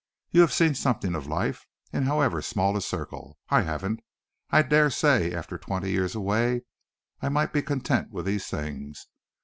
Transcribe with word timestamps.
You 0.31 0.41
have 0.41 0.51
seen 0.51 0.73
something 0.73 1.13
of 1.13 1.27
life, 1.27 1.67
in 1.93 2.07
however 2.07 2.41
small 2.41 2.75
a 2.75 2.81
circle. 2.81 3.37
I 3.49 3.61
haven't! 3.61 3.99
I 4.49 4.63
dare 4.63 4.89
say, 4.89 5.31
after 5.31 5.59
twenty 5.59 5.91
years 5.91 6.15
away, 6.15 6.63
I 7.21 7.29
might 7.29 7.53
be 7.53 7.61
content 7.61 8.09
with 8.09 8.25
these 8.25 8.47
things. 8.47 9.05